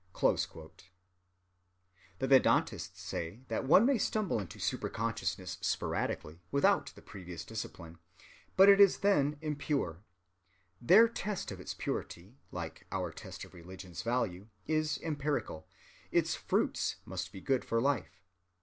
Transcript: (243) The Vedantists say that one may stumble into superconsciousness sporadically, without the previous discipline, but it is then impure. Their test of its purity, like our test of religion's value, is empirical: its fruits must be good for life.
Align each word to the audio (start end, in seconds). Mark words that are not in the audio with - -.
(243) 0.15 0.89
The 2.17 2.27
Vedantists 2.27 2.99
say 2.99 3.41
that 3.49 3.65
one 3.65 3.85
may 3.85 3.99
stumble 3.99 4.39
into 4.39 4.57
superconsciousness 4.57 5.59
sporadically, 5.63 6.41
without 6.49 6.87
the 6.95 7.03
previous 7.03 7.45
discipline, 7.45 7.99
but 8.57 8.67
it 8.67 8.81
is 8.81 8.97
then 9.05 9.37
impure. 9.41 10.01
Their 10.81 11.07
test 11.07 11.51
of 11.51 11.59
its 11.59 11.75
purity, 11.75 12.39
like 12.51 12.87
our 12.91 13.11
test 13.11 13.45
of 13.45 13.53
religion's 13.53 14.01
value, 14.01 14.47
is 14.65 14.97
empirical: 15.03 15.67
its 16.11 16.33
fruits 16.33 16.95
must 17.05 17.31
be 17.31 17.39
good 17.39 17.63
for 17.63 17.79
life. 17.79 18.23